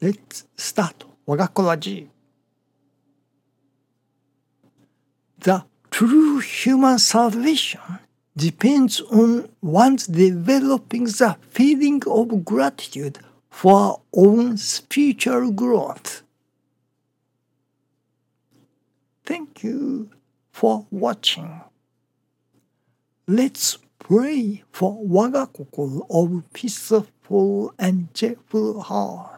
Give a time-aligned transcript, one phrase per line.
[0.00, 2.08] Let's start 我が子ラジ
[5.40, 7.80] The true human salvation
[8.36, 13.18] depends on one's developing the feeling of gratitude
[13.50, 16.22] for own spiritual growth.
[19.24, 20.10] Thank you
[20.52, 21.60] for watching.
[23.26, 29.37] Let's pray for 我が心 of peaceful and cheerful heart.